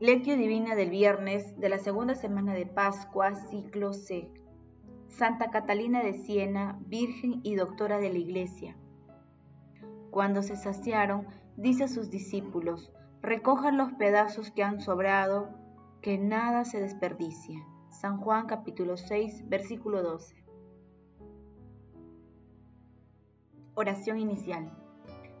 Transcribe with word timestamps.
Lectio 0.00 0.36
Divina 0.36 0.76
del 0.76 0.90
viernes 0.90 1.58
de 1.58 1.68
la 1.68 1.78
segunda 1.78 2.14
semana 2.14 2.54
de 2.54 2.66
Pascua, 2.66 3.34
ciclo 3.34 3.92
C. 3.92 4.30
Santa 5.08 5.50
Catalina 5.50 6.04
de 6.04 6.12
Siena, 6.12 6.78
Virgen 6.86 7.40
y 7.42 7.56
Doctora 7.56 7.98
de 7.98 8.12
la 8.12 8.18
Iglesia. 8.18 8.76
Cuando 10.12 10.44
se 10.44 10.54
saciaron, 10.54 11.26
dice 11.56 11.82
a 11.82 11.88
sus 11.88 12.10
discípulos, 12.10 12.92
recojan 13.22 13.76
los 13.76 13.92
pedazos 13.94 14.52
que 14.52 14.62
han 14.62 14.80
sobrado, 14.80 15.48
que 16.00 16.16
nada 16.16 16.64
se 16.64 16.80
desperdicie. 16.80 17.60
San 17.90 18.18
Juan 18.18 18.46
capítulo 18.46 18.96
6, 18.96 19.48
versículo 19.48 20.04
12. 20.04 20.44
Oración 23.74 24.20
inicial. 24.20 24.70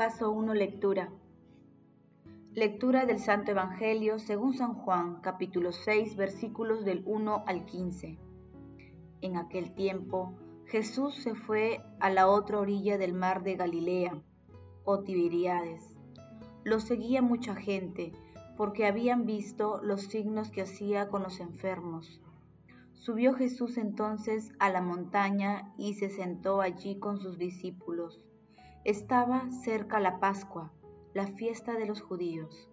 Paso 0.00 0.30
1. 0.30 0.54
Lectura. 0.54 1.12
Lectura 2.54 3.04
del 3.04 3.18
Santo 3.18 3.50
Evangelio 3.50 4.18
según 4.18 4.54
San 4.54 4.72
Juan, 4.72 5.20
capítulo 5.20 5.72
6, 5.72 6.16
versículos 6.16 6.86
del 6.86 7.02
1 7.04 7.44
al 7.46 7.66
15. 7.66 8.18
En 9.20 9.36
aquel 9.36 9.74
tiempo, 9.74 10.32
Jesús 10.64 11.16
se 11.16 11.34
fue 11.34 11.82
a 11.98 12.08
la 12.08 12.28
otra 12.28 12.60
orilla 12.60 12.96
del 12.96 13.12
mar 13.12 13.42
de 13.42 13.56
Galilea, 13.56 14.22
o 14.84 15.00
Tiberiades. 15.00 15.98
Lo 16.64 16.80
seguía 16.80 17.20
mucha 17.20 17.54
gente, 17.54 18.14
porque 18.56 18.86
habían 18.86 19.26
visto 19.26 19.82
los 19.82 20.04
signos 20.04 20.50
que 20.50 20.62
hacía 20.62 21.10
con 21.10 21.22
los 21.22 21.40
enfermos. 21.40 22.22
Subió 22.94 23.34
Jesús 23.34 23.76
entonces 23.76 24.54
a 24.60 24.70
la 24.70 24.80
montaña 24.80 25.74
y 25.76 25.92
se 25.92 26.08
sentó 26.08 26.62
allí 26.62 26.98
con 26.98 27.20
sus 27.20 27.36
discípulos. 27.36 28.22
Estaba 28.84 29.50
cerca 29.50 30.00
la 30.00 30.20
Pascua, 30.20 30.72
la 31.12 31.26
fiesta 31.26 31.74
de 31.74 31.84
los 31.84 32.00
judíos. 32.00 32.70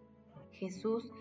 Jesús 0.52 1.12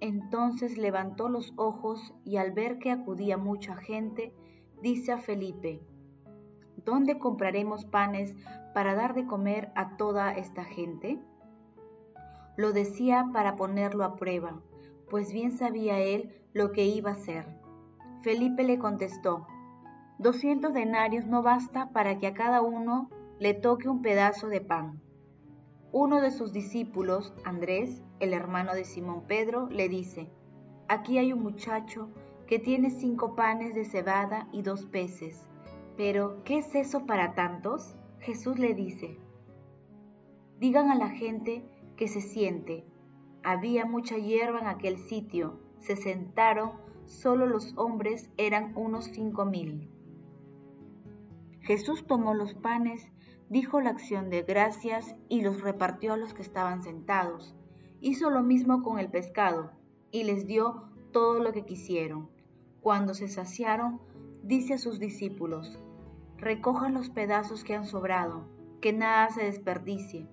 entonces 0.00 0.76
levantó 0.76 1.30
los 1.30 1.54
ojos 1.56 2.14
y 2.24 2.36
al 2.36 2.52
ver 2.52 2.78
que 2.78 2.90
acudía 2.90 3.38
mucha 3.38 3.74
gente, 3.76 4.34
dice 4.82 5.12
a 5.12 5.18
Felipe, 5.18 5.80
¿Dónde 6.84 7.18
compraremos 7.18 7.86
panes 7.86 8.34
para 8.74 8.94
dar 8.94 9.14
de 9.14 9.26
comer 9.26 9.72
a 9.74 9.96
toda 9.96 10.32
esta 10.32 10.64
gente? 10.64 11.18
Lo 12.58 12.72
decía 12.72 13.30
para 13.32 13.56
ponerlo 13.56 14.04
a 14.04 14.16
prueba, 14.16 14.60
pues 15.08 15.32
bien 15.32 15.52
sabía 15.52 15.98
él 16.00 16.34
lo 16.52 16.72
que 16.72 16.84
iba 16.84 17.10
a 17.10 17.14
hacer. 17.14 17.46
Felipe 18.20 18.62
le 18.62 18.78
contestó, 18.78 19.46
Doscientos 20.18 20.74
denarios 20.74 21.26
no 21.26 21.42
basta 21.42 21.90
para 21.90 22.18
que 22.18 22.26
a 22.26 22.34
cada 22.34 22.60
uno 22.60 23.08
le 23.40 23.52
toque 23.52 23.88
un 23.88 24.00
pedazo 24.00 24.48
de 24.48 24.60
pan. 24.60 25.00
Uno 25.90 26.20
de 26.20 26.30
sus 26.30 26.52
discípulos, 26.52 27.34
Andrés, 27.44 28.02
el 28.20 28.32
hermano 28.32 28.74
de 28.74 28.84
Simón 28.84 29.24
Pedro, 29.26 29.68
le 29.70 29.88
dice, 29.88 30.30
Aquí 30.88 31.18
hay 31.18 31.32
un 31.32 31.42
muchacho 31.42 32.10
que 32.46 32.58
tiene 32.58 32.90
cinco 32.90 33.34
panes 33.34 33.74
de 33.74 33.84
cebada 33.84 34.48
y 34.52 34.62
dos 34.62 34.86
peces. 34.86 35.48
Pero, 35.96 36.44
¿qué 36.44 36.58
es 36.58 36.74
eso 36.74 37.06
para 37.06 37.34
tantos? 37.34 37.96
Jesús 38.20 38.58
le 38.58 38.74
dice, 38.74 39.18
Digan 40.60 40.90
a 40.90 40.94
la 40.94 41.08
gente 41.08 41.64
que 41.96 42.06
se 42.06 42.20
siente. 42.20 42.84
Había 43.42 43.84
mucha 43.84 44.16
hierba 44.16 44.60
en 44.60 44.66
aquel 44.68 44.96
sitio. 44.96 45.58
Se 45.78 45.96
sentaron, 45.96 46.72
solo 47.06 47.46
los 47.46 47.76
hombres 47.76 48.30
eran 48.36 48.72
unos 48.76 49.06
cinco 49.06 49.44
mil. 49.44 49.90
Jesús 51.60 52.06
tomó 52.06 52.34
los 52.34 52.54
panes 52.54 53.10
dijo 53.54 53.80
la 53.80 53.90
acción 53.90 54.30
de 54.30 54.42
gracias 54.42 55.14
y 55.28 55.42
los 55.42 55.60
repartió 55.60 56.14
a 56.14 56.16
los 56.16 56.34
que 56.34 56.42
estaban 56.42 56.82
sentados. 56.82 57.54
Hizo 58.00 58.28
lo 58.28 58.42
mismo 58.42 58.82
con 58.82 58.98
el 58.98 59.12
pescado 59.12 59.70
y 60.10 60.24
les 60.24 60.48
dio 60.48 60.88
todo 61.12 61.38
lo 61.38 61.52
que 61.52 61.64
quisieron. 61.64 62.28
Cuando 62.80 63.14
se 63.14 63.28
saciaron, 63.28 64.00
dice 64.42 64.74
a 64.74 64.78
sus 64.78 64.98
discípulos, 64.98 65.78
recojan 66.36 66.94
los 66.94 67.10
pedazos 67.10 67.62
que 67.62 67.76
han 67.76 67.86
sobrado, 67.86 68.48
que 68.80 68.92
nada 68.92 69.30
se 69.30 69.44
desperdicie. 69.44 70.26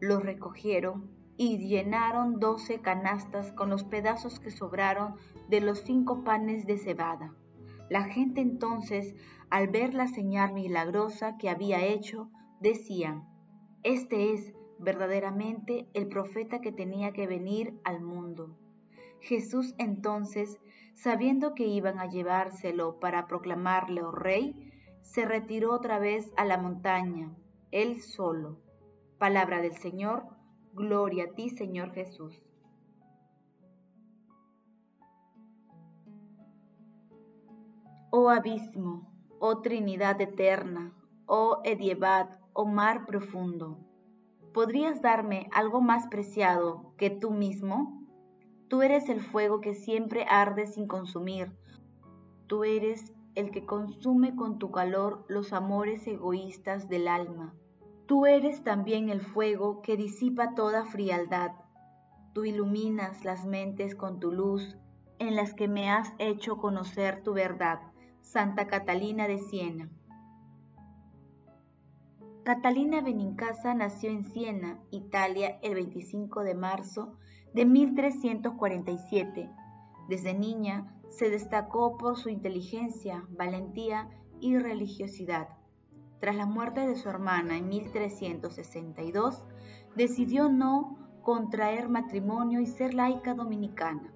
Los 0.00 0.24
recogieron 0.24 1.08
y 1.36 1.58
llenaron 1.58 2.40
doce 2.40 2.80
canastas 2.80 3.52
con 3.52 3.70
los 3.70 3.84
pedazos 3.84 4.40
que 4.40 4.50
sobraron 4.50 5.14
de 5.48 5.60
los 5.60 5.84
cinco 5.84 6.24
panes 6.24 6.66
de 6.66 6.76
cebada. 6.76 7.36
La 7.88 8.02
gente 8.02 8.40
entonces, 8.40 9.14
al 9.48 9.68
ver 9.68 9.94
la 9.94 10.08
señal 10.08 10.54
milagrosa 10.54 11.38
que 11.38 11.50
había 11.50 11.84
hecho, 11.84 12.32
decían, 12.60 13.28
este 13.82 14.32
es 14.32 14.52
verdaderamente 14.78 15.88
el 15.94 16.08
profeta 16.08 16.60
que 16.60 16.72
tenía 16.72 17.12
que 17.12 17.26
venir 17.26 17.78
al 17.84 18.00
mundo. 18.00 18.56
Jesús 19.20 19.74
entonces, 19.78 20.60
sabiendo 20.94 21.54
que 21.54 21.66
iban 21.66 21.98
a 21.98 22.06
llevárselo 22.06 23.00
para 23.00 23.26
proclamarle 23.26 24.02
rey, 24.12 24.72
se 25.02 25.24
retiró 25.24 25.72
otra 25.72 25.98
vez 25.98 26.32
a 26.36 26.44
la 26.44 26.58
montaña, 26.58 27.34
él 27.70 28.00
solo. 28.00 28.58
Palabra 29.18 29.60
del 29.60 29.74
Señor, 29.74 30.24
gloria 30.74 31.24
a 31.24 31.34
ti 31.34 31.50
Señor 31.50 31.92
Jesús. 31.92 32.40
Oh 38.10 38.30
abismo, 38.30 39.12
oh 39.38 39.60
Trinidad 39.60 40.20
eterna, 40.20 40.94
oh 41.26 41.60
Ediebat, 41.64 42.37
o 42.58 42.64
mar 42.64 43.06
profundo. 43.06 43.78
¿Podrías 44.52 45.00
darme 45.00 45.48
algo 45.52 45.80
más 45.80 46.08
preciado 46.08 46.92
que 46.96 47.08
tú 47.08 47.30
mismo? 47.30 48.04
Tú 48.66 48.82
eres 48.82 49.08
el 49.08 49.20
fuego 49.20 49.60
que 49.60 49.74
siempre 49.74 50.26
arde 50.28 50.66
sin 50.66 50.88
consumir. 50.88 51.52
Tú 52.48 52.64
eres 52.64 53.14
el 53.36 53.52
que 53.52 53.64
consume 53.64 54.34
con 54.34 54.58
tu 54.58 54.72
calor 54.72 55.24
los 55.28 55.52
amores 55.52 56.04
egoístas 56.08 56.88
del 56.88 57.06
alma. 57.06 57.54
Tú 58.06 58.26
eres 58.26 58.64
también 58.64 59.08
el 59.08 59.20
fuego 59.20 59.80
que 59.80 59.96
disipa 59.96 60.56
toda 60.56 60.84
frialdad. 60.84 61.52
Tú 62.32 62.44
iluminas 62.44 63.24
las 63.24 63.46
mentes 63.46 63.94
con 63.94 64.18
tu 64.18 64.32
luz, 64.32 64.76
en 65.20 65.36
las 65.36 65.54
que 65.54 65.68
me 65.68 65.90
has 65.90 66.12
hecho 66.18 66.56
conocer 66.56 67.22
tu 67.22 67.34
verdad. 67.34 67.78
Santa 68.20 68.66
Catalina 68.66 69.28
de 69.28 69.38
Siena. 69.38 69.88
Catalina 72.48 73.02
Benincasa 73.02 73.74
nació 73.74 74.08
en 74.08 74.24
Siena, 74.24 74.78
Italia, 74.90 75.58
el 75.60 75.74
25 75.74 76.44
de 76.44 76.54
marzo 76.54 77.12
de 77.52 77.66
1347. 77.66 79.50
Desde 80.08 80.32
niña 80.32 80.98
se 81.10 81.28
destacó 81.28 81.98
por 81.98 82.16
su 82.16 82.30
inteligencia, 82.30 83.22
valentía 83.28 84.08
y 84.40 84.56
religiosidad. 84.56 85.48
Tras 86.20 86.36
la 86.36 86.46
muerte 86.46 86.86
de 86.86 86.96
su 86.96 87.10
hermana 87.10 87.58
en 87.58 87.68
1362, 87.68 89.44
decidió 89.94 90.48
no 90.48 90.96
contraer 91.20 91.90
matrimonio 91.90 92.62
y 92.62 92.66
ser 92.66 92.94
laica 92.94 93.34
dominicana. 93.34 94.10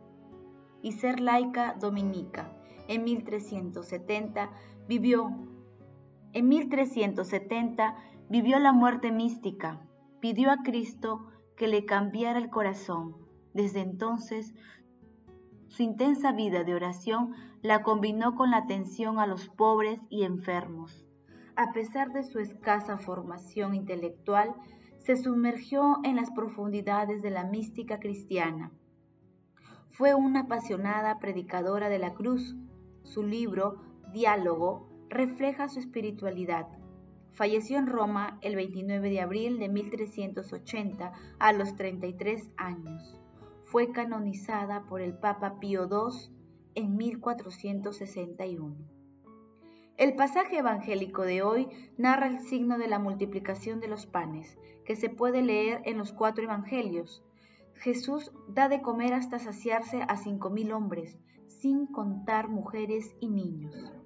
Y 0.81 0.93
ser 0.93 1.21
laica 1.21 1.75
dominica. 1.79 2.51
En 2.89 3.05
1370 3.05 4.49
vivió. 4.89 5.31
En 6.35 6.49
1370 6.49 7.95
Vivió 8.33 8.59
la 8.59 8.73
muerte 8.73 9.13
mística, 9.13 9.79
pidió 10.19 10.51
a 10.51 10.63
Cristo 10.63 11.27
que 11.55 11.69
le 11.69 11.85
cambiara 11.85 12.39
el 12.39 12.49
corazón. 12.49 13.15
Desde 13.53 13.81
entonces, 13.81 14.55
su 15.69 15.83
intensa 15.83 16.33
vida 16.33 16.65
de 16.65 16.75
oración 16.75 17.35
la 17.61 17.83
combinó 17.83 18.35
con 18.35 18.51
la 18.51 18.57
atención 18.57 19.19
a 19.19 19.27
los 19.27 19.51
pobres 19.51 20.01
y 20.09 20.23
enfermos. 20.23 21.07
A 21.57 21.75
pesar 21.75 22.15
de 22.15 22.23
su 22.23 22.39
escasa 22.39 22.97
formación 22.97 23.75
intelectual, 23.75 24.55
se 24.97 25.19
sumergió 25.19 25.99
en 26.03 26.17
las 26.17 26.31
profundidades 26.31 27.21
de 27.21 27.29
la 27.29 27.45
mística 27.45 28.01
cristiana. 28.01 28.73
Fue 29.91 30.15
una 30.15 30.45
apasionada 30.45 31.19
predicadora 31.19 31.91
de 31.91 31.99
la 31.99 32.15
cruz. 32.15 32.57
Su 33.03 33.25
libro, 33.25 33.83
Diálogo, 34.15 34.89
refleja 35.11 35.69
su 35.69 35.81
espiritualidad 35.81 36.67
Falleció 37.33 37.79
en 37.79 37.87
Roma 37.87 38.39
el 38.43 38.57
29 38.57 39.09
de 39.09 39.21
abril 39.23 39.59
de 39.59 39.71
1380 39.71 41.13
a 41.39 41.53
los 41.53 41.77
33 41.77 42.51
años. 42.59 43.19
fue 43.65 43.91
canonizada 43.91 44.85
por 44.85 45.01
el 45.01 45.15
Papa 45.15 45.59
Pío 45.59 45.89
II 45.91 46.31
en 46.75 46.95
1461. 46.99 48.77
El 49.97 50.15
pasaje 50.15 50.59
evangélico 50.59 51.23
de 51.23 51.43
hoy 51.43 51.69
narra 51.97 52.27
el 52.27 52.41
signo 52.41 52.77
de 52.77 52.87
la 52.87 52.99
multiplicación 52.99 53.81
de 53.81 53.89
los 53.89 54.05
panes, 54.05 54.59
que 54.85 54.95
se 54.95 55.09
puede 55.09 55.41
leer 55.41 55.81
en 55.87 55.97
los 55.97 56.13
cuatro 56.13 56.45
evangelios. 56.45 57.25
Jesús 57.77 58.31
da 58.47 58.69
de 58.69 58.83
comer 58.83 59.15
hasta 59.15 59.39
saciarse 59.39 60.03
a 60.07 60.19
cinco 60.19 60.51
mil 60.51 60.71
hombres, 60.73 61.19
sin 61.47 61.87
contar 61.87 62.49
mujeres 62.49 63.17
y 63.21 63.29
niños. 63.29 64.02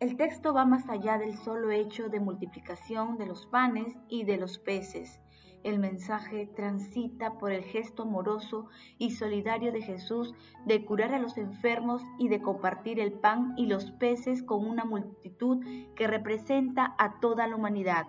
El 0.00 0.16
texto 0.16 0.54
va 0.54 0.64
más 0.64 0.88
allá 0.88 1.18
del 1.18 1.36
solo 1.36 1.70
hecho 1.70 2.08
de 2.08 2.20
multiplicación 2.20 3.18
de 3.18 3.26
los 3.26 3.44
panes 3.44 3.94
y 4.08 4.24
de 4.24 4.38
los 4.38 4.58
peces. 4.58 5.20
El 5.62 5.78
mensaje 5.78 6.46
transita 6.56 7.36
por 7.36 7.52
el 7.52 7.64
gesto 7.64 8.04
amoroso 8.04 8.66
y 8.96 9.10
solidario 9.10 9.72
de 9.72 9.82
Jesús 9.82 10.32
de 10.64 10.86
curar 10.86 11.12
a 11.12 11.18
los 11.18 11.36
enfermos 11.36 12.02
y 12.18 12.28
de 12.28 12.40
compartir 12.40 12.98
el 12.98 13.12
pan 13.12 13.52
y 13.58 13.66
los 13.66 13.90
peces 13.90 14.42
con 14.42 14.66
una 14.66 14.86
multitud 14.86 15.62
que 15.94 16.06
representa 16.06 16.94
a 16.96 17.20
toda 17.20 17.46
la 17.46 17.56
humanidad. 17.56 18.06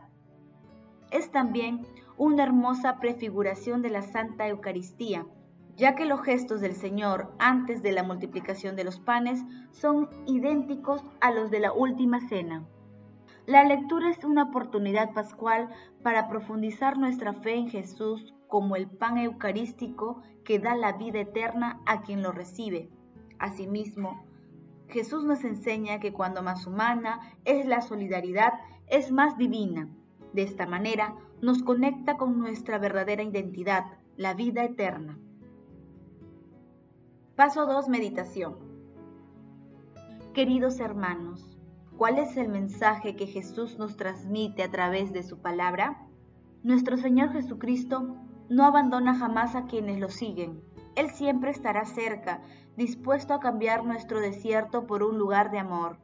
Es 1.12 1.30
también 1.30 1.86
una 2.16 2.44
hermosa 2.44 3.02
prefiguración 3.02 3.82
de 3.82 3.90
la 3.90 4.02
Santa 4.02 4.48
Eucaristía, 4.48 5.26
ya 5.82 5.96
que 5.96 6.06
los 6.06 6.22
gestos 6.22 6.62
del 6.62 6.76
Señor 6.76 7.34
antes 7.40 7.82
de 7.82 7.92
la 7.92 8.04
multiplicación 8.04 8.76
de 8.76 8.84
los 8.84 9.00
panes 9.00 9.44
son 9.72 10.10
idénticos 10.28 11.04
a 11.22 11.32
los 11.32 11.50
de 11.50 11.60
la 11.60 11.74
última 11.74 12.20
cena. 12.30 12.68
La 13.48 13.64
lectura 13.64 14.12
es 14.12 14.24
una 14.24 14.44
oportunidad 14.44 15.12
pascual 15.14 15.70
para 16.04 16.30
profundizar 16.30 17.00
nuestra 17.00 17.34
fe 17.34 17.56
en 17.56 17.68
Jesús 17.68 18.36
como 18.48 18.76
el 18.76 18.92
pan 18.92 19.18
eucarístico 19.18 20.22
que 20.44 20.60
da 20.60 20.76
la 20.76 20.92
vida 20.92 21.22
eterna 21.22 21.82
a 21.88 22.04
quien 22.04 22.22
lo 22.22 22.32
recibe. 22.32 22.92
Asimismo, 23.40 24.24
Jesús 24.88 25.24
nos 25.24 25.44
enseña 25.44 26.00
que 26.00 26.14
cuando 26.14 26.44
más 26.44 26.68
humana 26.68 27.22
es 27.44 27.66
la 27.66 27.82
solidaridad, 27.82 28.54
es 28.86 29.12
más 29.12 29.36
divina. 29.36 29.90
De 30.32 30.44
esta 30.44 30.68
manera, 30.68 31.16
nos 31.42 31.64
conecta 31.64 32.18
con 32.18 32.38
nuestra 32.38 32.78
verdadera 32.78 33.24
identidad, 33.24 33.86
la 34.16 34.36
vida 34.36 34.64
eterna. 34.64 35.18
Paso 37.42 37.66
2. 37.66 37.90
Meditación. 37.90 38.56
Queridos 40.36 40.80
hermanos, 40.80 41.58
¿cuál 41.98 42.20
es 42.20 42.38
el 42.38 42.50
mensaje 42.50 43.16
que 43.16 43.26
Jesús 43.26 43.80
nos 43.80 43.98
transmite 43.98 44.62
a 44.62 44.70
través 44.70 45.12
de 45.12 45.24
su 45.24 45.42
palabra? 45.42 46.08
Nuestro 46.62 46.98
Señor 46.98 47.34
Jesucristo 47.34 48.16
no 48.48 48.64
abandona 48.64 49.16
jamás 49.16 49.56
a 49.56 49.66
quienes 49.66 50.00
lo 50.00 50.10
siguen. 50.10 50.62
Él 50.96 51.10
siempre 51.10 51.50
estará 51.50 51.84
cerca, 51.86 52.44
dispuesto 52.78 53.34
a 53.34 53.40
cambiar 53.40 53.86
nuestro 53.86 54.20
desierto 54.20 54.86
por 54.86 55.02
un 55.02 55.18
lugar 55.18 55.50
de 55.50 55.58
amor, 55.58 55.98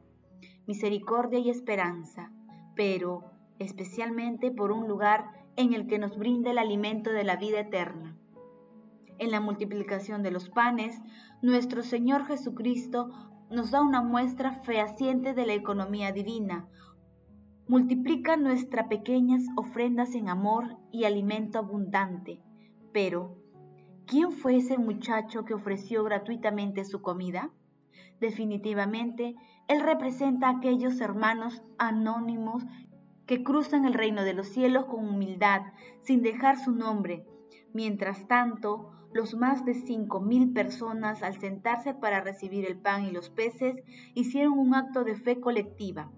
misericordia 0.66 1.38
y 1.38 1.50
esperanza, 1.50 2.32
pero 2.74 3.30
especialmente 3.60 4.50
por 4.50 4.72
un 4.72 4.88
lugar 4.88 5.30
en 5.54 5.72
el 5.72 5.86
que 5.86 6.00
nos 6.00 6.18
brinde 6.18 6.50
el 6.50 6.58
alimento 6.58 7.12
de 7.12 7.22
la 7.22 7.36
vida 7.36 7.60
eterna 7.60 8.17
en 9.18 9.30
la 9.30 9.40
multiplicación 9.40 10.22
de 10.22 10.30
los 10.30 10.48
panes, 10.48 11.00
nuestro 11.42 11.82
Señor 11.82 12.26
Jesucristo 12.26 13.10
nos 13.50 13.70
da 13.70 13.80
una 13.80 14.02
muestra 14.02 14.60
fehaciente 14.62 15.34
de 15.34 15.46
la 15.46 15.54
economía 15.54 16.12
divina. 16.12 16.68
Multiplica 17.66 18.36
nuestras 18.36 18.88
pequeñas 18.88 19.42
ofrendas 19.56 20.14
en 20.14 20.28
amor 20.28 20.76
y 20.90 21.04
alimento 21.04 21.58
abundante. 21.58 22.40
Pero, 22.92 23.36
¿quién 24.06 24.32
fue 24.32 24.56
ese 24.56 24.78
muchacho 24.78 25.44
que 25.44 25.54
ofreció 25.54 26.04
gratuitamente 26.04 26.84
su 26.84 27.02
comida? 27.02 27.50
Definitivamente, 28.20 29.34
él 29.68 29.82
representa 29.82 30.48
a 30.48 30.58
aquellos 30.58 31.00
hermanos 31.00 31.62
anónimos 31.78 32.64
que 33.26 33.42
cruzan 33.42 33.84
el 33.84 33.94
reino 33.94 34.24
de 34.24 34.32
los 34.32 34.48
cielos 34.48 34.86
con 34.86 35.06
humildad, 35.06 35.62
sin 36.00 36.22
dejar 36.22 36.58
su 36.58 36.72
nombre. 36.72 37.26
Mientras 37.74 38.26
tanto, 38.26 38.97
los 39.12 39.34
más 39.34 39.64
de 39.64 39.74
cinco 39.74 40.20
mil 40.20 40.52
personas 40.52 41.22
al 41.22 41.38
sentarse 41.38 41.94
para 41.94 42.20
recibir 42.20 42.66
el 42.66 42.76
pan 42.76 43.04
y 43.04 43.10
los 43.10 43.30
peces 43.30 43.82
hicieron 44.14 44.58
un 44.58 44.74
acto 44.74 45.04
de 45.04 45.14
fe 45.14 45.40
colectiva. 45.40 46.10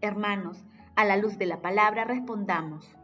Hermanos, 0.00 0.64
a 0.96 1.04
la 1.04 1.16
luz 1.16 1.38
de 1.38 1.46
la 1.46 1.62
palabra 1.62 2.04
respondamos. 2.04 2.96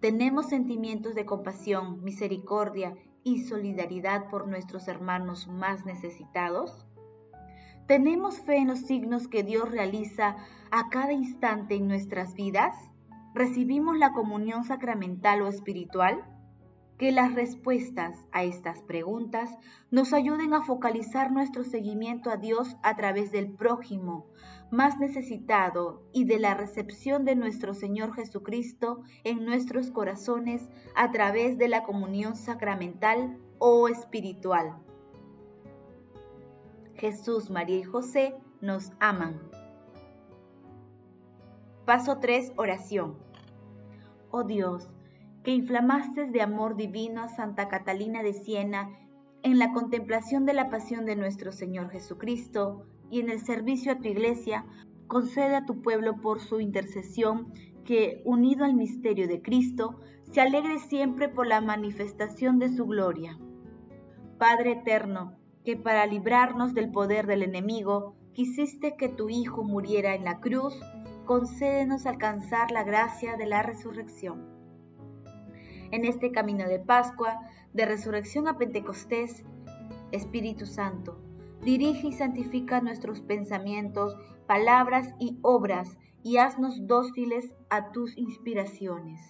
¿Tenemos 0.00 0.48
sentimientos 0.48 1.14
de 1.14 1.24
compasión, 1.24 2.02
misericordia 2.04 2.94
y 3.22 3.44
solidaridad 3.44 4.28
por 4.28 4.46
nuestros 4.46 4.86
hermanos 4.86 5.48
más 5.48 5.84
necesitados? 5.84 6.86
¿Tenemos 7.86 8.38
fe 8.38 8.58
en 8.58 8.68
los 8.68 8.80
signos 8.80 9.28
que 9.28 9.42
Dios 9.42 9.70
realiza 9.70 10.36
a 10.70 10.88
cada 10.90 11.12
instante 11.12 11.74
en 11.74 11.88
nuestras 11.88 12.34
vidas? 12.34 12.74
¿Recibimos 13.34 13.98
la 13.98 14.12
comunión 14.12 14.64
sacramental 14.64 15.42
o 15.42 15.48
espiritual? 15.48 16.24
Que 16.98 17.12
las 17.12 17.34
respuestas 17.34 18.24
a 18.32 18.44
estas 18.44 18.82
preguntas 18.82 19.50
nos 19.90 20.12
ayuden 20.12 20.54
a 20.54 20.62
focalizar 20.62 21.32
nuestro 21.32 21.64
seguimiento 21.64 22.30
a 22.30 22.36
Dios 22.36 22.76
a 22.82 22.96
través 22.96 23.32
del 23.32 23.50
prójimo 23.50 24.26
más 24.70 24.98
necesitado 24.98 26.02
y 26.12 26.24
de 26.24 26.38
la 26.38 26.54
recepción 26.54 27.24
de 27.24 27.36
nuestro 27.36 27.74
Señor 27.74 28.14
Jesucristo 28.14 29.02
en 29.22 29.44
nuestros 29.44 29.90
corazones 29.90 30.68
a 30.94 31.10
través 31.12 31.58
de 31.58 31.68
la 31.68 31.84
comunión 31.84 32.36
sacramental 32.36 33.38
o 33.58 33.88
espiritual. 33.88 34.76
Jesús, 36.96 37.50
María 37.50 37.78
y 37.78 37.82
José 37.84 38.34
nos 38.60 38.92
aman. 38.98 39.40
Paso 41.84 42.18
3. 42.18 42.52
Oración. 42.56 43.16
Oh 44.30 44.42
Dios, 44.42 44.88
que 45.44 45.50
inflamaste 45.50 46.24
de 46.24 46.40
amor 46.40 46.74
divino 46.74 47.22
a 47.22 47.28
Santa 47.28 47.68
Catalina 47.68 48.22
de 48.22 48.32
Siena 48.32 48.98
en 49.42 49.58
la 49.58 49.72
contemplación 49.72 50.46
de 50.46 50.54
la 50.54 50.70
pasión 50.70 51.04
de 51.04 51.16
nuestro 51.16 51.52
Señor 51.52 51.90
Jesucristo 51.90 52.86
y 53.10 53.20
en 53.20 53.28
el 53.28 53.40
servicio 53.40 53.92
a 53.92 53.98
tu 53.98 54.08
iglesia, 54.08 54.64
concede 55.06 55.54
a 55.54 55.66
tu 55.66 55.82
pueblo 55.82 56.22
por 56.22 56.40
su 56.40 56.60
intercesión 56.60 57.52
que, 57.84 58.22
unido 58.24 58.64
al 58.64 58.72
misterio 58.72 59.28
de 59.28 59.42
Cristo, 59.42 60.00
se 60.22 60.40
alegre 60.40 60.78
siempre 60.78 61.28
por 61.28 61.46
la 61.46 61.60
manifestación 61.60 62.58
de 62.58 62.70
su 62.70 62.86
gloria. 62.86 63.38
Padre 64.38 64.72
eterno, 64.72 65.36
que 65.62 65.76
para 65.76 66.06
librarnos 66.06 66.72
del 66.72 66.90
poder 66.90 67.26
del 67.26 67.42
enemigo, 67.42 68.16
quisiste 68.32 68.96
que 68.96 69.10
tu 69.10 69.28
Hijo 69.28 69.62
muriera 69.62 70.14
en 70.14 70.24
la 70.24 70.40
cruz, 70.40 70.74
concédenos 71.26 72.06
alcanzar 72.06 72.70
la 72.70 72.82
gracia 72.82 73.36
de 73.36 73.44
la 73.44 73.62
resurrección 73.62 74.53
en 75.94 76.04
este 76.04 76.32
camino 76.32 76.68
de 76.68 76.80
Pascua, 76.80 77.38
de 77.72 77.86
resurrección 77.86 78.48
a 78.48 78.58
Pentecostés, 78.58 79.44
Espíritu 80.10 80.66
Santo, 80.66 81.16
dirige 81.62 82.08
y 82.08 82.12
santifica 82.12 82.80
nuestros 82.80 83.20
pensamientos, 83.20 84.16
palabras 84.48 85.14
y 85.20 85.38
obras 85.42 85.96
y 86.24 86.38
haznos 86.38 86.88
dóciles 86.88 87.54
a 87.70 87.92
tus 87.92 88.18
inspiraciones. 88.18 89.20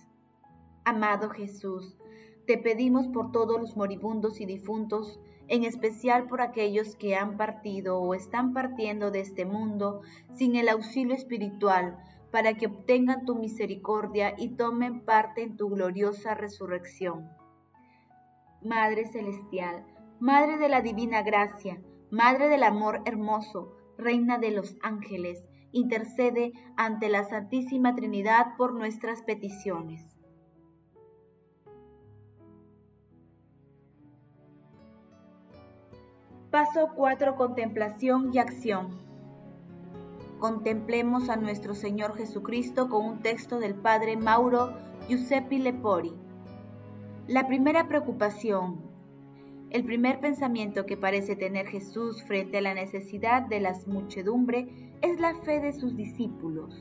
Amado 0.86 1.28
Jesús, 1.28 1.98
te 2.46 2.56
pedimos 2.56 3.08
por 3.08 3.30
todos 3.30 3.60
los 3.60 3.76
moribundos 3.76 4.40
y 4.40 4.46
difuntos, 4.46 5.20
en 5.48 5.64
especial 5.64 6.28
por 6.28 6.40
aquellos 6.40 6.96
que 6.96 7.14
han 7.14 7.36
partido 7.36 7.98
o 7.98 8.14
están 8.14 8.54
partiendo 8.54 9.10
de 9.10 9.20
este 9.20 9.44
mundo 9.44 10.00
sin 10.32 10.56
el 10.56 10.70
auxilio 10.70 11.14
espiritual 11.14 11.98
para 12.34 12.54
que 12.54 12.66
obtengan 12.66 13.24
tu 13.24 13.36
misericordia 13.36 14.34
y 14.36 14.56
tomen 14.56 15.04
parte 15.04 15.44
en 15.44 15.56
tu 15.56 15.68
gloriosa 15.68 16.34
resurrección. 16.34 17.30
Madre 18.60 19.04
Celestial, 19.04 19.86
Madre 20.18 20.58
de 20.58 20.68
la 20.68 20.80
Divina 20.80 21.22
Gracia, 21.22 21.80
Madre 22.10 22.48
del 22.48 22.64
Amor 22.64 23.02
Hermoso, 23.04 23.76
Reina 23.96 24.38
de 24.38 24.50
los 24.50 24.76
Ángeles, 24.82 25.44
intercede 25.70 26.52
ante 26.76 27.08
la 27.08 27.22
Santísima 27.22 27.94
Trinidad 27.94 28.56
por 28.58 28.74
nuestras 28.74 29.22
peticiones. 29.22 30.04
Paso 36.50 36.88
4. 36.96 37.36
Contemplación 37.36 38.30
y 38.34 38.38
acción 38.38 39.03
contemplemos 40.38 41.28
a 41.28 41.36
nuestro 41.36 41.74
Señor 41.74 42.16
Jesucristo 42.16 42.88
con 42.88 43.04
un 43.04 43.18
texto 43.20 43.58
del 43.58 43.74
Padre 43.74 44.16
Mauro 44.16 44.72
Giuseppe 45.08 45.58
Lepori. 45.58 46.12
La 47.26 47.46
primera 47.46 47.88
preocupación, 47.88 48.80
el 49.70 49.84
primer 49.84 50.20
pensamiento 50.20 50.86
que 50.86 50.96
parece 50.96 51.36
tener 51.36 51.66
Jesús 51.66 52.22
frente 52.22 52.58
a 52.58 52.60
la 52.60 52.74
necesidad 52.74 53.42
de 53.42 53.60
la 53.60 53.74
muchedumbre 53.86 54.92
es 55.02 55.18
la 55.18 55.34
fe 55.36 55.60
de 55.60 55.72
sus 55.72 55.96
discípulos. 55.96 56.80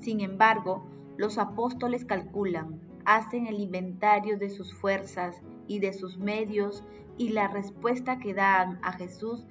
Sin 0.00 0.20
embargo, 0.20 0.84
los 1.16 1.38
apóstoles 1.38 2.04
calculan, 2.04 2.80
hacen 3.04 3.46
el 3.46 3.60
inventario 3.60 4.36
de 4.36 4.50
sus 4.50 4.74
fuerzas 4.74 5.40
y 5.66 5.78
de 5.78 5.92
sus 5.92 6.18
medios 6.18 6.84
y 7.16 7.30
la 7.30 7.48
respuesta 7.48 8.18
que 8.18 8.34
dan 8.34 8.78
a 8.82 8.92
Jesús 8.92 9.46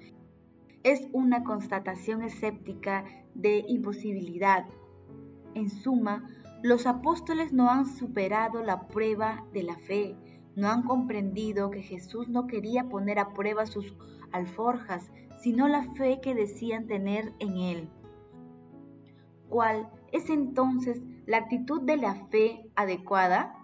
es 0.83 1.07
una 1.13 1.43
constatación 1.43 2.23
escéptica 2.23 3.05
de 3.33 3.63
imposibilidad. 3.67 4.65
En 5.55 5.69
suma, 5.69 6.29
los 6.61 6.85
apóstoles 6.87 7.53
no 7.53 7.69
han 7.69 7.85
superado 7.85 8.63
la 8.63 8.87
prueba 8.87 9.45
de 9.53 9.63
la 9.63 9.77
fe, 9.77 10.15
no 10.55 10.69
han 10.69 10.83
comprendido 10.83 11.69
que 11.71 11.81
Jesús 11.81 12.27
no 12.27 12.47
quería 12.47 12.89
poner 12.89 13.19
a 13.19 13.33
prueba 13.33 13.65
sus 13.65 13.95
alforjas, 14.31 15.11
sino 15.41 15.67
la 15.67 15.83
fe 15.93 16.19
que 16.21 16.35
decían 16.35 16.87
tener 16.87 17.33
en 17.39 17.57
Él. 17.57 17.89
¿Cuál 19.49 19.89
es 20.11 20.29
entonces 20.29 21.01
la 21.25 21.37
actitud 21.37 21.81
de 21.81 21.97
la 21.97 22.15
fe 22.27 22.69
adecuada? 22.75 23.55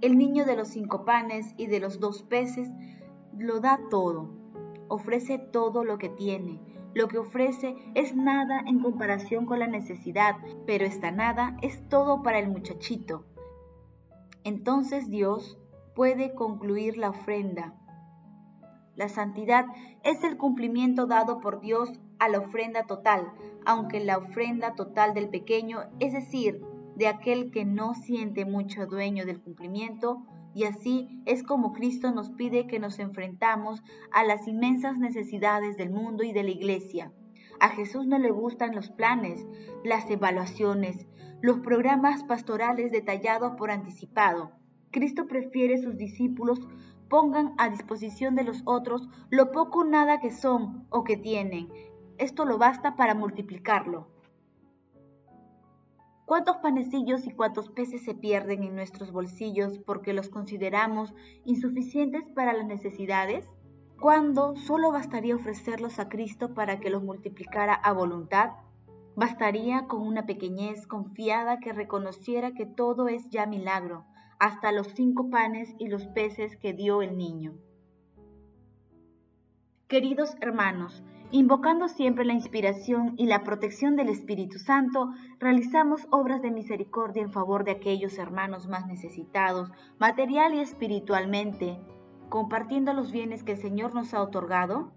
El 0.00 0.16
niño 0.16 0.44
de 0.44 0.56
los 0.56 0.68
cinco 0.68 1.04
panes 1.04 1.54
y 1.56 1.66
de 1.66 1.80
los 1.80 2.00
dos 2.00 2.22
peces 2.22 2.70
lo 3.36 3.60
da 3.60 3.80
todo, 3.90 4.37
ofrece 4.88 5.38
todo 5.38 5.84
lo 5.84 5.98
que 5.98 6.08
tiene. 6.08 6.60
Lo 6.94 7.08
que 7.08 7.18
ofrece 7.18 7.76
es 7.94 8.16
nada 8.16 8.60
en 8.66 8.80
comparación 8.80 9.46
con 9.46 9.58
la 9.58 9.66
necesidad, 9.66 10.36
pero 10.66 10.84
esta 10.84 11.10
nada 11.10 11.56
es 11.62 11.88
todo 11.88 12.22
para 12.22 12.38
el 12.38 12.48
muchachito. 12.48 13.24
Entonces 14.44 15.10
Dios 15.10 15.58
puede 15.94 16.34
concluir 16.34 16.96
la 16.96 17.10
ofrenda. 17.10 17.74
La 18.96 19.08
santidad 19.08 19.66
es 20.02 20.24
el 20.24 20.36
cumplimiento 20.36 21.06
dado 21.06 21.40
por 21.40 21.60
Dios 21.60 21.92
a 22.18 22.28
la 22.28 22.38
ofrenda 22.40 22.86
total, 22.86 23.32
aunque 23.64 24.00
la 24.00 24.18
ofrenda 24.18 24.74
total 24.74 25.14
del 25.14 25.28
pequeño, 25.28 25.80
es 26.00 26.12
decir, 26.12 26.64
de 26.96 27.06
aquel 27.06 27.52
que 27.52 27.64
no 27.64 27.94
siente 27.94 28.44
mucho 28.44 28.86
dueño 28.86 29.24
del 29.24 29.40
cumplimiento, 29.40 30.26
y 30.54 30.64
así 30.64 31.22
es 31.26 31.42
como 31.42 31.72
Cristo 31.72 32.10
nos 32.10 32.30
pide 32.30 32.66
que 32.66 32.78
nos 32.78 32.98
enfrentamos 32.98 33.82
a 34.12 34.24
las 34.24 34.46
inmensas 34.48 34.98
necesidades 34.98 35.76
del 35.76 35.90
mundo 35.90 36.24
y 36.24 36.32
de 36.32 36.42
la 36.42 36.50
iglesia. 36.50 37.12
A 37.60 37.70
Jesús 37.70 38.06
no 38.06 38.18
le 38.18 38.30
gustan 38.30 38.74
los 38.74 38.90
planes, 38.90 39.46
las 39.84 40.08
evaluaciones, 40.10 41.06
los 41.40 41.58
programas 41.60 42.24
pastorales 42.24 42.92
detallados 42.92 43.54
por 43.56 43.70
anticipado. 43.70 44.52
Cristo 44.90 45.26
prefiere 45.26 45.78
sus 45.78 45.96
discípulos 45.96 46.60
pongan 47.08 47.54
a 47.58 47.70
disposición 47.70 48.34
de 48.34 48.44
los 48.44 48.62
otros 48.64 49.08
lo 49.30 49.50
poco 49.50 49.80
o 49.80 49.84
nada 49.84 50.20
que 50.20 50.30
son 50.30 50.86
o 50.90 51.04
que 51.04 51.16
tienen. 51.16 51.68
Esto 52.18 52.44
lo 52.44 52.58
basta 52.58 52.96
para 52.96 53.14
multiplicarlo. 53.14 54.08
¿Cuántos 56.28 56.58
panecillos 56.58 57.26
y 57.26 57.30
cuántos 57.30 57.70
peces 57.70 58.04
se 58.04 58.14
pierden 58.14 58.62
en 58.62 58.74
nuestros 58.74 59.12
bolsillos 59.12 59.78
porque 59.78 60.12
los 60.12 60.28
consideramos 60.28 61.14
insuficientes 61.46 62.22
para 62.34 62.52
las 62.52 62.66
necesidades? 62.66 63.48
¿Cuándo 63.98 64.54
solo 64.54 64.92
bastaría 64.92 65.34
ofrecerlos 65.34 65.98
a 65.98 66.10
Cristo 66.10 66.52
para 66.52 66.80
que 66.80 66.90
los 66.90 67.02
multiplicara 67.02 67.72
a 67.72 67.94
voluntad? 67.94 68.50
Bastaría 69.16 69.86
con 69.86 70.02
una 70.02 70.26
pequeñez 70.26 70.86
confiada 70.86 71.60
que 71.60 71.72
reconociera 71.72 72.52
que 72.52 72.66
todo 72.66 73.08
es 73.08 73.30
ya 73.30 73.46
milagro, 73.46 74.04
hasta 74.38 74.70
los 74.70 74.88
cinco 74.88 75.30
panes 75.30 75.74
y 75.78 75.88
los 75.88 76.08
peces 76.08 76.58
que 76.58 76.74
dio 76.74 77.00
el 77.00 77.16
niño. 77.16 77.54
Queridos 79.86 80.36
hermanos, 80.42 81.02
invocando 81.30 81.88
siempre 81.88 82.24
la 82.24 82.32
inspiración 82.32 83.14
y 83.18 83.26
la 83.26 83.44
protección 83.44 83.96
del 83.96 84.08
Espíritu 84.08 84.58
Santo, 84.58 85.12
realizamos 85.38 86.06
obras 86.10 86.40
de 86.40 86.50
misericordia 86.50 87.22
en 87.22 87.32
favor 87.32 87.64
de 87.64 87.72
aquellos 87.72 88.16
hermanos 88.18 88.66
más 88.66 88.86
necesitados, 88.86 89.70
material 89.98 90.54
y 90.54 90.60
espiritualmente, 90.60 91.78
compartiendo 92.30 92.94
los 92.94 93.12
bienes 93.12 93.42
que 93.42 93.52
el 93.52 93.58
Señor 93.58 93.94
nos 93.94 94.14
ha 94.14 94.22
otorgado. 94.22 94.92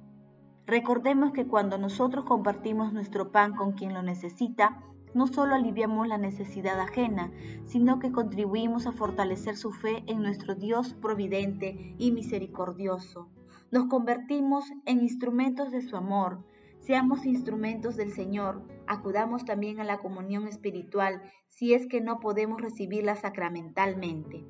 Recordemos 0.66 1.34
que 1.34 1.48
cuando 1.48 1.78
nosotros 1.78 2.24
compartimos 2.24 2.94
nuestro 2.94 3.32
pan 3.32 3.54
con 3.54 3.74
quien 3.74 3.94
lo 3.94 4.02
necesita, 4.02 4.82
no 5.14 5.28
solo 5.28 5.56
aliviamos 5.56 6.08
la 6.08 6.18
necesidad 6.18 6.80
ajena, 6.80 7.32
sino 7.66 8.00
que 8.00 8.14
contribuimos 8.14 8.88
a 8.88 8.94
fortalecer 8.94 9.58
su 9.58 9.74
fe 9.74 10.04
en 10.08 10.22
nuestro 10.22 10.56
Dios 10.56 10.94
providente 10.94 11.96
y 11.98 12.12
misericordioso. 12.12 13.30
Nos 13.72 13.86
convertimos 13.86 14.66
en 14.86 15.00
instrumentos 15.00 15.72
de 15.72 15.82
su 15.82 15.96
amor. 15.96 16.44
Seamos 16.80 17.26
instrumentos 17.26 17.96
del 17.96 18.12
Señor. 18.12 18.62
Acudamos 18.86 19.46
también 19.46 19.80
a 19.80 19.86
la 19.86 20.00
comunión 20.00 20.46
espiritual 20.46 21.22
si 21.48 21.74
es 21.74 21.88
que 21.88 22.02
no 22.02 22.20
podemos 22.20 22.62
recibirla 22.62 23.16
sacramentalmente. 23.16 24.46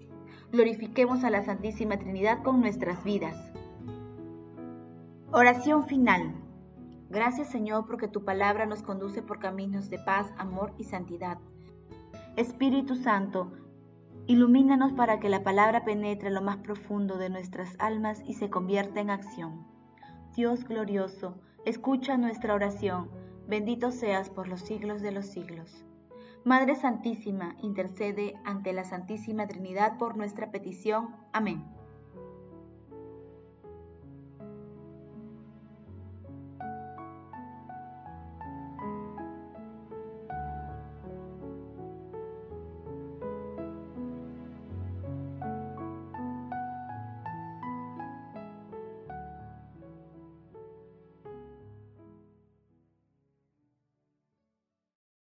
Glorifiquemos 0.52 1.24
a 1.24 1.30
la 1.30 1.44
Santísima 1.46 2.00
Trinidad 2.00 2.42
con 2.42 2.62
nuestras 2.62 3.04
vidas. 3.04 3.36
Oración 5.32 5.86
final. 5.86 6.34
Gracias 7.12 7.50
Señor 7.50 7.86
porque 7.86 8.08
tu 8.08 8.26
palabra 8.26 8.66
nos 8.66 8.82
conduce 8.82 9.22
por 9.22 9.38
caminos 9.38 9.92
de 9.92 10.00
paz, 10.00 10.34
amor 10.38 10.74
y 10.80 10.86
santidad. 10.86 11.38
Espíritu 12.38 12.96
Santo, 12.96 13.52
ilumínanos 14.28 14.94
para 14.94 15.20
que 15.20 15.30
la 15.30 15.44
palabra 15.44 15.84
penetre 15.84 16.30
lo 16.30 16.42
más 16.42 16.58
profundo 16.58 17.18
de 17.18 17.30
nuestras 17.30 17.76
almas 17.80 18.22
y 18.26 18.34
se 18.36 18.50
convierta 18.50 19.00
en 19.00 19.10
acción. 19.10 19.66
Dios 20.36 20.64
glorioso, 20.64 21.40
escucha 21.66 22.18
nuestra 22.18 22.54
oración. 22.54 23.10
Bendito 23.48 23.92
seas 23.92 24.30
por 24.30 24.48
los 24.48 24.62
siglos 24.62 25.02
de 25.02 25.12
los 25.12 25.26
siglos. 25.26 25.84
Madre 26.44 26.76
Santísima, 26.76 27.56
intercede 27.62 28.36
ante 28.46 28.74
la 28.74 28.84
Santísima 28.84 29.48
Trinidad 29.48 29.98
por 29.98 30.18
nuestra 30.18 30.52
petición. 30.52 31.16
Amén. 31.34 31.81